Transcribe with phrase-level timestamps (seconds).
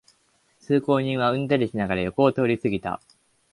[0.61, 2.99] 通行人はうんざりしながら横を通りすぎた